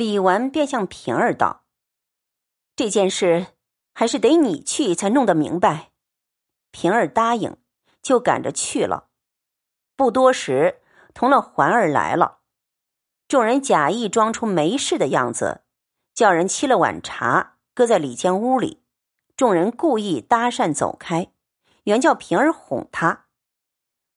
[0.00, 1.64] 李纨便向平儿道
[2.74, 3.48] ：“这件事
[3.92, 5.90] 还是得你去才弄得明白。”
[6.72, 7.58] 平儿答应，
[8.00, 9.10] 就赶着去了。
[9.96, 10.80] 不多时，
[11.12, 12.38] 同了环儿来了。
[13.28, 15.64] 众人假意装出没事的样子，
[16.14, 18.82] 叫人沏了碗茶，搁在里间屋里。
[19.36, 21.30] 众人故意搭讪走开，
[21.84, 23.26] 原叫平儿哄他。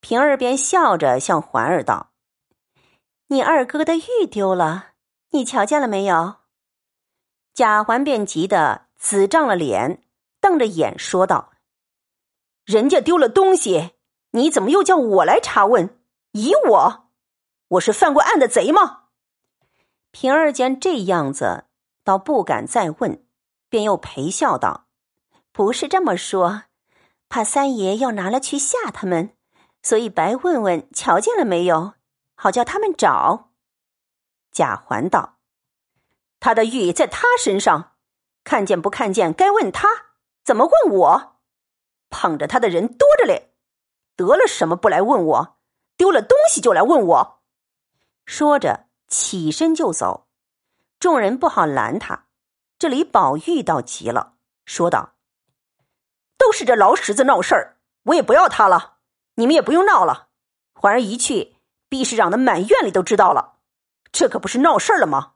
[0.00, 2.12] 平儿便笑着向环儿道
[3.28, 4.88] ：“你二哥的玉丢了。”
[5.30, 6.36] 你瞧见了没有？
[7.54, 10.02] 贾环便急得紫涨了脸，
[10.40, 11.52] 瞪着眼说道
[12.66, 13.92] ：“人家丢了东西，
[14.32, 15.98] 你怎么又叫我来查问？
[16.32, 17.10] 疑我？
[17.68, 19.04] 我是犯过案的贼吗？”
[20.10, 21.66] 平儿见这样子，
[22.02, 23.24] 倒不敢再问，
[23.68, 24.86] 便又陪笑道
[25.52, 26.64] ：“不是这么说，
[27.28, 29.36] 怕三爷要拿了去吓他们，
[29.82, 31.94] 所以白问问瞧见了没有，
[32.34, 33.49] 好叫他们找。”
[34.52, 35.38] 贾环道
[36.40, 37.92] ：“他的玉在他身上，
[38.44, 39.88] 看见不看见该问他，
[40.44, 41.36] 怎么问我？
[42.08, 43.54] 捧着他的人多着嘞，
[44.16, 45.58] 得了什么不来问我？
[45.96, 47.42] 丢了东西就来问我。”
[48.26, 50.28] 说着起身就走，
[50.98, 52.26] 众人不好拦他。
[52.78, 55.14] 这里宝玉倒急了，说道
[56.38, 58.98] ：“都是这老石子闹事儿，我也不要他了，
[59.34, 60.28] 你们也不用闹了。
[60.72, 61.56] 环儿一去，
[61.88, 63.58] 毕市长的满院里都知道了。”
[64.12, 65.34] 这可不是闹事了吗？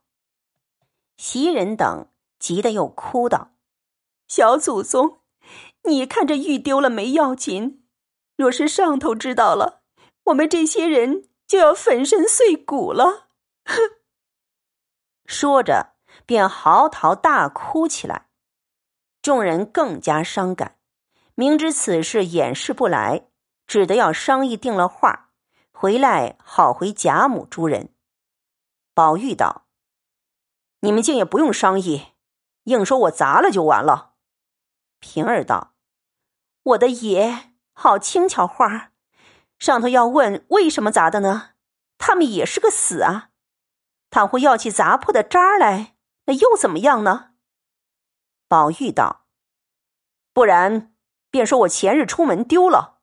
[1.17, 2.09] 袭人等
[2.39, 3.53] 急得又哭道
[4.27, 5.21] ：“小祖宗，
[5.85, 7.87] 你看这玉丢了没要紧，
[8.37, 9.83] 若是上头知道了，
[10.25, 13.29] 我们这些人就要粉身碎骨了。”
[13.65, 13.77] 哼！
[15.25, 15.95] 说着
[16.27, 18.29] 便嚎啕大哭起来。
[19.23, 20.77] 众人更加伤感，
[21.35, 23.29] 明知此事掩饰不来，
[23.67, 25.31] 只得要商议定了话，
[25.73, 27.94] 回来好回贾母诸人。
[28.95, 29.67] 宝玉道
[30.81, 32.13] ：“你们竟也不用商议，
[32.65, 34.15] 硬说我砸了就完了。”
[35.01, 35.75] 平儿道
[36.63, 38.93] ：“我的爷好轻巧话，
[39.59, 41.51] 上头要问为什么砸的呢？
[41.99, 43.31] 他们也是个死啊！
[44.11, 47.33] 倘或要起砸破的渣来，那又怎么样呢？”
[48.47, 49.27] 宝玉道
[50.33, 50.95] ：“不然，
[51.31, 53.01] 便说我前日出门丢了。”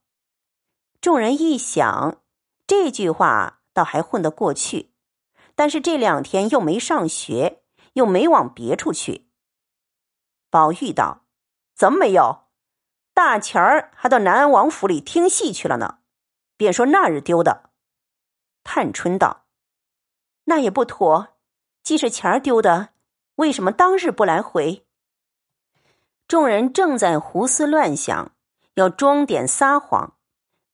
[1.02, 2.22] 众人一想，
[2.66, 4.91] 这句话倒还混得过去。
[5.61, 7.61] 但是这两天又没上学，
[7.94, 9.29] 又没往别处去。
[10.49, 11.27] 宝玉道
[11.77, 12.45] ：“怎么没有？
[13.13, 15.99] 大钱儿还到南安王府里听戏去了呢。
[16.57, 17.69] 便说那日丢的。”
[18.66, 19.45] 探春道
[20.45, 21.38] ：“那也不妥。
[21.83, 22.89] 既是钱儿丢的，
[23.35, 24.88] 为什么当日不来回？”
[26.28, 28.31] 众人正在胡思乱想，
[28.73, 30.16] 要装点撒谎，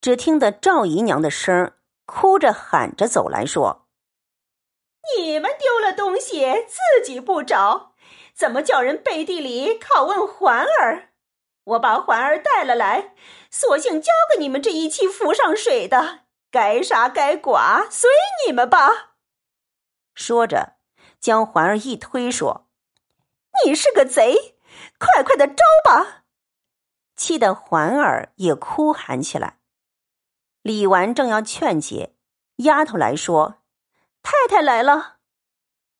[0.00, 1.74] 只听得赵姨娘的声
[2.06, 3.84] 哭着喊着走来说。
[5.16, 7.92] 你们丢了东西自己不找，
[8.34, 11.10] 怎么叫人背地里拷问环儿？
[11.64, 13.14] 我把环儿带了来，
[13.50, 16.20] 索性交给你们这一期浮上水的，
[16.50, 18.10] 该杀该剐随
[18.46, 19.14] 你们吧。
[20.14, 20.76] 说着，
[21.20, 22.68] 将环儿一推，说
[23.64, 24.56] ：“你是个贼，
[24.98, 26.24] 快快的招吧！”
[27.16, 29.58] 气得环儿也哭喊起来。
[30.62, 32.14] 李纨正要劝解，
[32.56, 33.56] 丫头来说。
[34.22, 35.18] 太太来了，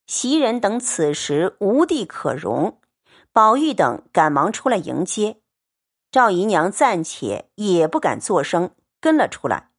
[0.06, 2.80] 袭人等此时无地可容，
[3.32, 5.40] 宝玉等赶忙出来迎接。
[6.10, 9.70] 赵姨娘暂且也不敢作声，跟了出来。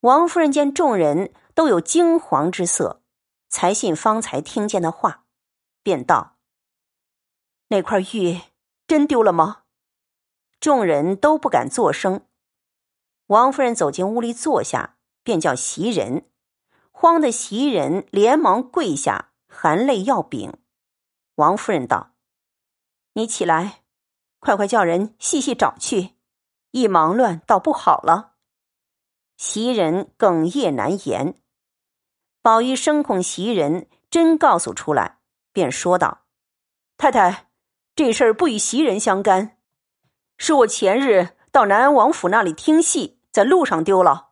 [0.00, 3.02] 王夫人见众人都有惊惶之色，
[3.48, 5.24] 才信方才听见的话，
[5.84, 6.38] 便道
[7.68, 8.40] ：“那块玉
[8.88, 9.62] 真丢了吗？”
[10.58, 12.26] 众人都不敢作声。
[13.26, 16.28] 王夫人走进屋里坐下，便叫袭人。
[16.92, 20.52] 慌的袭人连忙跪下，含泪要禀。
[21.34, 22.12] 王夫人道
[23.14, 23.82] ：“你起来，
[24.38, 26.14] 快快叫人细细找去，
[26.70, 28.34] 一忙乱倒不好了。”
[29.36, 31.40] 袭人哽咽难言。
[32.40, 35.18] 宝玉生恐袭人真告诉出来，
[35.52, 36.26] 便说道
[36.96, 37.48] ：“太太，
[37.96, 39.58] 这事儿不与袭人相干，
[40.36, 44.30] 是我前日到南安王府那里听戏，在路上丢了。”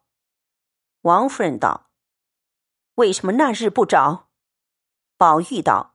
[1.03, 1.90] 王夫人道。
[2.97, 4.29] 为什么那日不找？
[5.17, 5.95] 宝玉道：“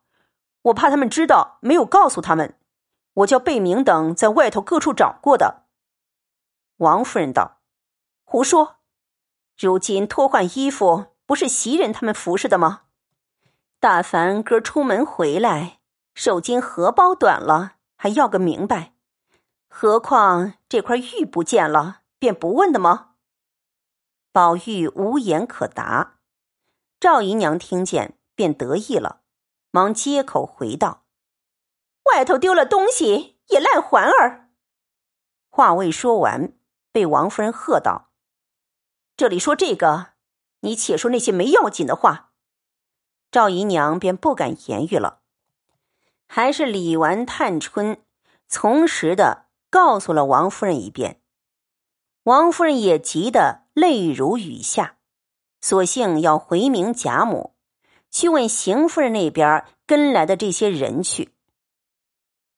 [0.63, 2.57] 我怕他们知道，没有告诉他们。
[3.13, 5.63] 我叫贝明等在外头各处找过的。”
[6.77, 7.61] 王夫人道
[8.25, 8.77] ：“胡说！
[9.57, 12.83] 如今脱换衣服，不是袭人他们服侍的吗？
[13.79, 15.79] 大凡哥出门回来，
[16.13, 18.93] 手巾荷包短了，还要个明白。
[19.69, 23.11] 何况这块玉不见了，便不问的吗？”
[24.33, 26.14] 宝玉无言可答。
[27.05, 29.21] 赵姨娘听见，便得意了，
[29.69, 31.05] 忙接口回道
[32.11, 34.49] ：“外头丢了东西，也赖环儿。”
[35.51, 36.57] 话未说完，
[36.91, 38.09] 被王夫人喝道
[39.15, 40.13] ：“这里说这个，
[40.61, 42.31] 你且说那些没要紧的话。”
[43.29, 45.21] 赵姨娘便不敢言语了，
[46.25, 48.03] 还是李纨、探春
[48.47, 51.21] 从实的告诉了王夫人一遍。
[52.23, 54.97] 王夫人也急得泪如雨下，
[55.67, 57.55] 索性要回明贾母，
[58.11, 61.33] 去问邢夫人那边跟来的这些人去。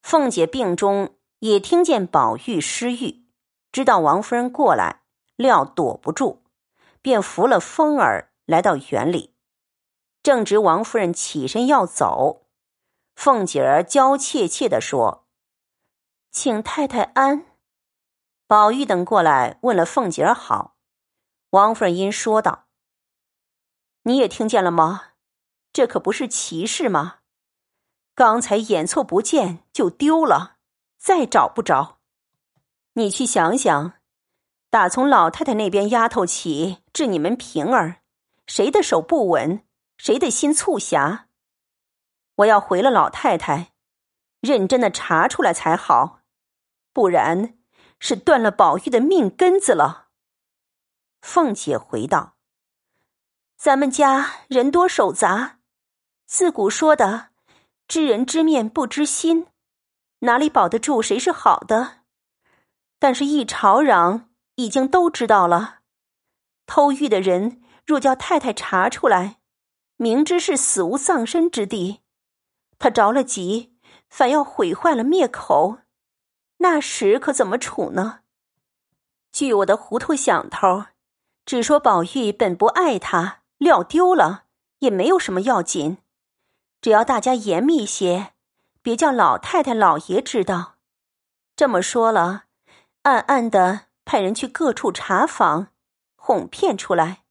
[0.02, 3.24] 凤姐病中也听见宝玉失玉，
[3.72, 5.04] 知道王夫人过来，
[5.36, 6.42] 料躲不住，
[7.00, 9.34] 便扶了风儿来到园里。
[10.22, 12.42] 正值王夫人起身要走，
[13.14, 15.26] 凤姐儿娇怯怯的说
[16.30, 17.46] ：“请太太安。”
[18.46, 20.76] 宝玉等过来问了凤姐儿好，
[21.48, 22.66] 王夫人因说道
[24.08, 25.08] ：“你也听见了吗？
[25.70, 27.16] 这可不是歧视吗？
[28.14, 30.56] 刚才眼错不见就丢了，
[30.96, 31.98] 再找不着。
[32.94, 34.00] 你去想想，
[34.70, 38.00] 打从老太太那边丫头起至你们平儿，
[38.46, 39.62] 谁的手不稳，
[39.98, 41.26] 谁的心促狭？
[42.36, 43.72] 我要回了老太太，
[44.40, 46.22] 认真的查出来才好，
[46.94, 47.58] 不然。”
[48.00, 50.10] 是断了宝玉的命根子了。
[51.20, 52.36] 凤姐回道
[53.58, 55.58] ：“咱们家人多手杂，
[56.26, 57.30] 自古说的
[57.88, 59.48] ‘知人知面不知心’，
[60.20, 62.02] 哪里保得住谁是好的？
[63.00, 65.80] 但是，一朝壤已经都知道了。
[66.66, 69.40] 偷玉的人若叫太太查出来，
[69.96, 72.02] 明知是死无葬身之地，
[72.78, 73.76] 他着了急，
[74.08, 75.78] 反要毁坏了灭口。”
[76.58, 78.20] 那时可怎么处呢？
[79.32, 80.86] 据我的糊涂想头，
[81.44, 84.44] 只说宝玉本不爱他，料丢了
[84.78, 85.98] 也没有什么要紧，
[86.80, 88.32] 只要大家严密些，
[88.80, 90.76] 别叫老太太、老爷知道。
[91.54, 92.44] 这么说了，
[93.02, 95.72] 暗暗的派人去各处查访，
[96.14, 97.24] 哄骗出来，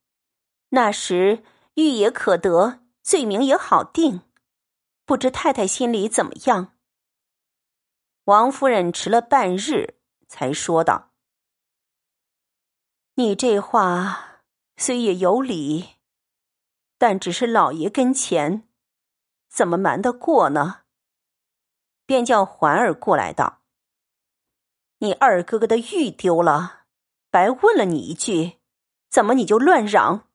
[0.69, 1.43] 那时
[1.75, 4.21] 玉也可得，罪名也好定。
[5.05, 6.73] 不知太太心里怎么样？
[8.25, 9.95] 王夫人迟了半日，
[10.27, 11.11] 才说道
[13.15, 14.41] ：“你这话
[14.75, 15.96] 虽也有理，
[16.97, 18.67] 但只是老爷跟前，
[19.49, 20.81] 怎么瞒得过呢？”
[22.05, 23.61] 便叫环儿过来道
[24.99, 26.85] ：“你二哥哥的玉丢了，
[27.29, 28.59] 白问了你一句，
[29.09, 30.27] 怎么你就乱嚷？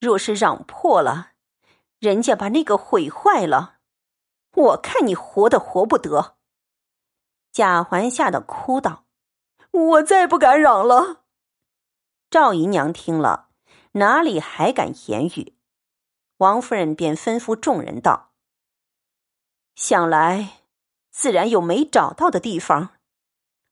[0.00, 1.32] 若是嚷破了，
[1.98, 3.76] 人家把那个毁坏了，
[4.54, 6.36] 我看你活的活不得。”
[7.52, 9.06] 贾环吓得哭道
[9.70, 11.24] ：“我再不敢嚷了。”
[12.30, 13.50] 赵姨娘听了，
[13.92, 15.56] 哪里还敢言语？
[16.40, 18.32] 王夫人便吩咐众人道
[19.76, 20.60] ：“想来
[21.10, 22.96] 自然有没找到的地方，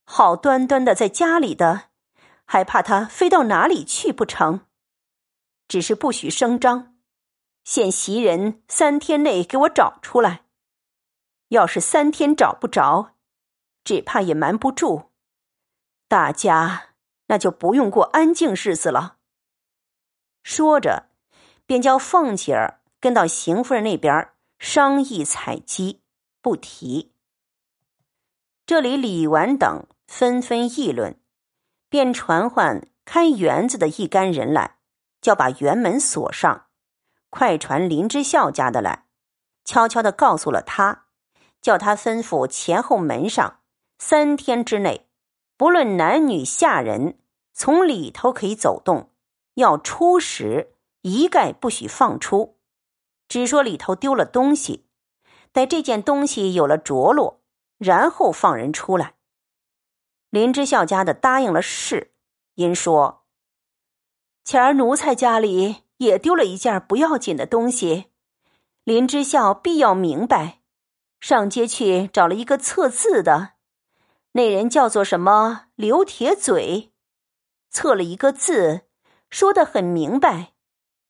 [0.05, 1.89] 好端端的在家里的，
[2.45, 4.67] 还怕他飞到哪里去不成？
[5.67, 6.95] 只是不许声张，
[7.65, 10.45] 限袭人三天内给我找出来。
[11.49, 13.15] 要是三天找不着。”
[13.85, 15.07] 只怕也瞒不住，
[16.09, 16.91] 大家
[17.29, 19.17] 那就不用过安静日子了。
[20.43, 21.08] 说着，
[21.69, 26.01] 便叫凤姐儿跟到邢夫人那边商议采姬，
[26.41, 27.13] 不提。
[28.65, 31.21] 这里李纨等纷纷议论，
[31.91, 34.79] 便传唤看园子的一干人来，
[35.21, 36.69] 叫把园门锁上，
[37.29, 39.05] 快传林之孝家的来，
[39.63, 41.05] 悄悄的告诉了他，
[41.61, 43.61] 叫他吩咐前后门上。
[43.99, 45.11] 三天之内，
[45.59, 47.19] 不论男女下人，
[47.53, 49.11] 从里头可以走动，
[49.57, 52.59] 要出时一概不许放出。
[53.29, 54.87] 只说里头丢了东西，
[55.53, 57.43] 待这件东西有了着落，
[57.77, 59.17] 然后放人出来。
[60.31, 62.13] 林之孝家的答应了事，
[62.55, 63.25] 因说：
[64.45, 68.07] 前儿奴才家里也丢了一件不要紧的东西，
[68.85, 70.61] 林之孝必要明白，
[71.21, 73.53] 上街去找了一个测字的。
[74.33, 76.93] 那人叫做什么刘铁嘴，
[77.71, 78.83] 测了一个字，
[79.29, 80.55] 说的很明白。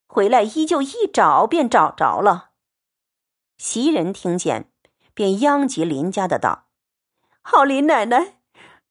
[0.09, 2.51] 回来依旧一找便找着了。
[3.59, 4.73] 袭人听见，
[5.15, 6.69] 便央及林家的道
[7.43, 8.41] ：“好，林奶奶，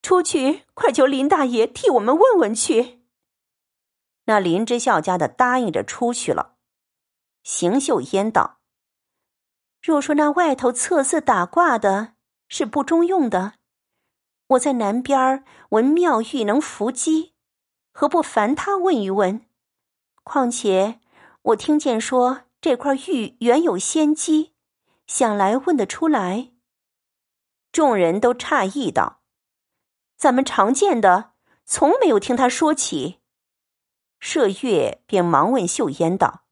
[0.01, 3.03] 出去快求林大爷替我们问问去。”
[4.25, 6.55] 那林之孝家的答应着出去了。
[7.43, 8.59] 邢岫烟道
[9.81, 12.13] ：“若说那外头测字打卦的
[12.47, 13.55] 是不中用的。”
[14.51, 17.33] 我在南边闻妙玉能伏击，
[17.91, 19.45] 何不烦他问一问？
[20.23, 20.99] 况且
[21.47, 24.53] 我听见说这块玉原有仙机，
[25.05, 26.51] 想来问得出来？
[27.71, 29.21] 众人都诧异道
[30.17, 31.31] ：“咱们常见的，
[31.63, 33.19] 从没有听他说起。”
[34.19, 36.43] 麝月便忙问秀烟道：“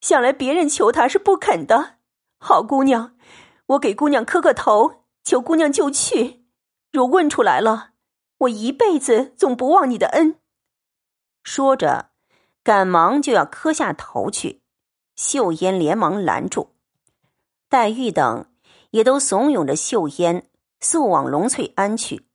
[0.00, 1.96] 想来别人求他是不肯的。
[2.38, 3.16] 好姑娘，
[3.66, 6.46] 我给姑娘磕个头，求姑娘就去。
[6.92, 7.90] 若问出来了，
[8.38, 10.38] 我一辈子总不忘你的恩。”
[11.42, 12.10] 说着，
[12.66, 14.60] 赶忙就要磕下头去。
[15.14, 16.74] 秀烟连忙拦住，
[17.68, 18.50] 黛玉等
[18.90, 22.26] 也都怂恿着秀烟速往龙翠庵去。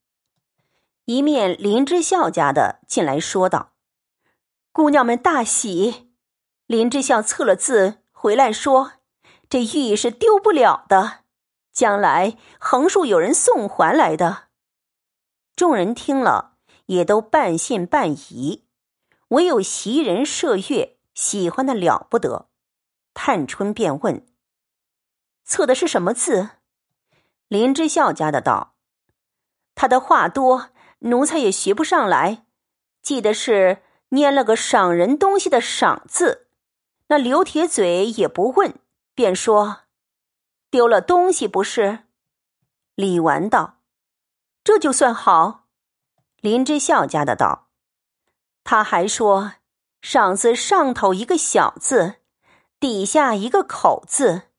[1.03, 3.73] 一面林之孝家的进来说道
[4.71, 6.13] ：“姑娘们大喜，
[6.65, 8.93] 林之孝测了字回来说，
[9.49, 11.25] 这玉是丢不了的，
[11.73, 14.43] 将来横竖有人送还来的。”
[15.57, 16.53] 众人听了，
[16.85, 18.63] 也都半信半疑，
[19.31, 22.49] 唯有袭人、麝月喜欢的了不得。
[23.13, 24.25] 探春便问
[25.43, 26.51] ：“测的是什么字？”
[27.47, 28.75] 林之孝家的道
[29.75, 30.69] ：“他的话多，
[30.99, 32.45] 奴才也学不上来。
[33.01, 36.47] 记得是拈了个赏人东西的‘赏’字。
[37.07, 38.79] 那刘铁嘴也不问，
[39.13, 39.83] 便说
[40.69, 42.05] ：‘丢了东西不是？’”
[42.95, 43.79] 李纨道
[44.63, 45.67] ：“这就算好。”
[46.41, 47.69] 林之孝家的道
[48.63, 49.53] ：“他还说
[50.01, 52.15] ‘赏’字上头一个小字。”
[52.81, 54.49] 底下一个口字，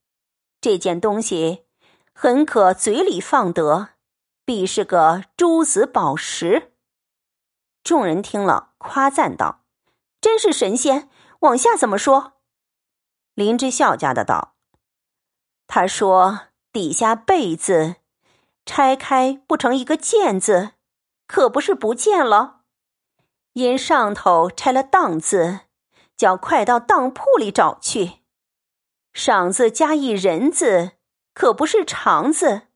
[0.60, 1.64] 这件东西
[2.12, 3.94] 很可嘴里放得，
[4.44, 6.72] 必是个珠子宝石。
[7.82, 9.64] 众人听了，夸赞道
[10.22, 11.10] ：“真是神仙！”
[11.42, 12.34] 往下怎么说？
[13.34, 14.54] 林之孝家的道
[15.66, 16.42] ：“他说
[16.72, 17.96] 底下贝字
[18.64, 20.74] 拆开不成一个见字，
[21.26, 22.61] 可不是不见了。
[23.54, 25.60] 因上头拆了当字。”
[26.14, 28.20] 叫快到当铺里找去，
[29.12, 30.92] 赏字加一人字，
[31.34, 32.68] 可不是长字。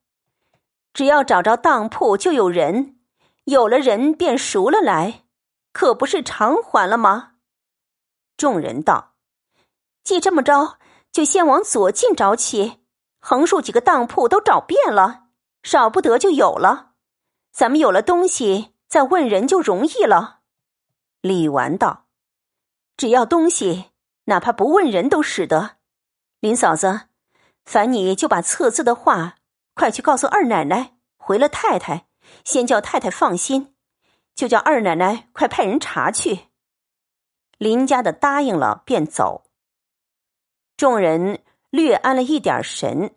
[0.93, 2.99] 只要找着当铺，就有人，
[3.45, 5.27] 有了人便赎了来，
[5.73, 7.35] 可不是偿还了吗？
[8.37, 9.15] 众人道
[10.03, 10.79] ：“既这么着，
[11.13, 12.81] 就先往左近找起，
[13.21, 15.27] 横竖几个当铺都找遍了，
[15.63, 16.95] 少不得就有了。
[17.53, 20.36] 咱们有了东西，再问人就容易了。”
[21.21, 22.07] 李纨道。
[22.97, 23.91] 只要东西，
[24.25, 25.77] 哪怕不问人都使得。
[26.41, 27.09] 林嫂子，
[27.65, 29.37] 烦你就把测字的话
[29.75, 32.07] 快去告诉二奶奶，回了太太，
[32.45, 33.75] 先叫太太放心，
[34.35, 36.49] 就叫二奶奶快派人查去。
[37.59, 39.45] 林家的答应了，便走。
[40.77, 43.17] 众人略安了一点神，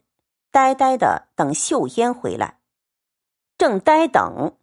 [0.49, 2.59] 呆呆的等秀烟回来。
[3.57, 4.57] 正呆等，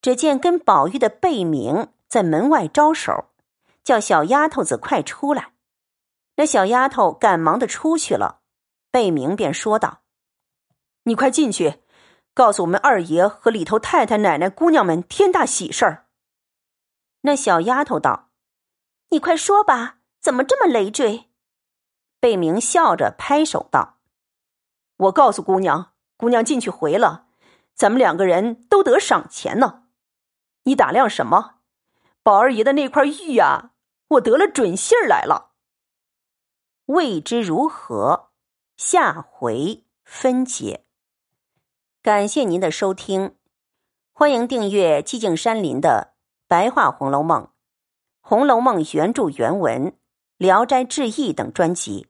[0.00, 3.30] 只见跟宝玉的贝明在门外招手。
[3.82, 5.54] 叫小丫头子快出来，
[6.36, 8.42] 那小丫头赶忙的出去了。
[8.92, 10.02] 贝明便说道
[11.02, 11.82] ：“你快进去，
[12.32, 16.06] 告诉我们二爷和里头太太、奶奶、姑娘们天大喜事儿。”
[17.22, 18.30] 那小丫头道
[19.10, 21.30] ：“你快说吧，怎么这么累赘？”
[22.20, 23.98] 贝明笑着拍手道
[24.96, 27.26] ：“我告诉姑娘，姑娘进去回了，
[27.74, 29.86] 咱们两个人都得赏钱呢。
[30.62, 31.61] 你打量什么？
[32.22, 33.70] 宝二爷的那块玉呀！”
[34.12, 35.52] 我得了准信儿来了，
[36.84, 38.28] 未知如何，
[38.76, 40.84] 下回分解。
[42.02, 43.36] 感谢您的收听，
[44.12, 46.12] 欢迎订阅寂静山林的
[46.46, 47.44] 白话《红楼梦》
[48.20, 49.92] 《红楼梦》原著原文
[50.36, 52.08] 《聊斋志异》等专辑。